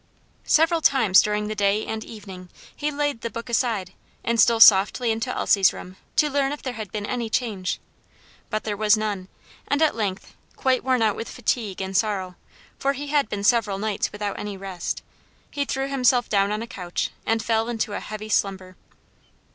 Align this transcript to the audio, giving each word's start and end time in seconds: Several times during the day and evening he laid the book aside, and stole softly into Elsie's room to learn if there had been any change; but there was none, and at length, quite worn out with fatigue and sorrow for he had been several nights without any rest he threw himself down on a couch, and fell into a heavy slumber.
Several 0.47 0.81
times 0.81 1.21
during 1.21 1.47
the 1.47 1.53
day 1.53 1.85
and 1.85 2.03
evening 2.03 2.49
he 2.75 2.89
laid 2.89 3.21
the 3.21 3.29
book 3.29 3.49
aside, 3.51 3.93
and 4.23 4.41
stole 4.41 4.59
softly 4.59 5.11
into 5.11 5.29
Elsie's 5.31 5.73
room 5.73 5.95
to 6.15 6.27
learn 6.27 6.51
if 6.51 6.63
there 6.63 6.73
had 6.73 6.91
been 6.91 7.05
any 7.05 7.29
change; 7.29 7.79
but 8.49 8.63
there 8.63 8.75
was 8.75 8.97
none, 8.97 9.27
and 9.67 9.79
at 9.79 9.93
length, 9.95 10.33
quite 10.55 10.83
worn 10.83 11.03
out 11.03 11.15
with 11.15 11.29
fatigue 11.29 11.81
and 11.83 11.95
sorrow 11.95 12.35
for 12.79 12.93
he 12.93 13.09
had 13.09 13.29
been 13.29 13.43
several 13.43 13.77
nights 13.77 14.11
without 14.11 14.39
any 14.39 14.57
rest 14.57 15.03
he 15.51 15.65
threw 15.65 15.87
himself 15.87 16.27
down 16.27 16.51
on 16.51 16.63
a 16.63 16.67
couch, 16.67 17.11
and 17.23 17.43
fell 17.43 17.69
into 17.69 17.93
a 17.93 17.99
heavy 17.99 18.27
slumber. 18.27 18.75